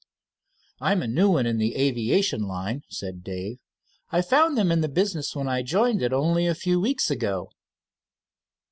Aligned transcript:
"I'm 0.79 1.03
a 1.03 1.07
new 1.07 1.29
one 1.29 1.45
in 1.45 1.59
the 1.59 1.75
aviation 1.75 2.41
line," 2.47 2.81
said 2.89 3.23
Dave. 3.23 3.59
"I 4.09 4.23
found 4.23 4.57
them 4.57 4.71
in 4.71 4.81
the 4.81 4.89
business 4.89 5.35
when 5.35 5.47
I 5.47 5.61
joined 5.61 6.01
it, 6.01 6.11
only 6.11 6.47
a 6.47 6.55
few 6.55 6.79
weeks 6.79 7.11
ago." 7.11 7.51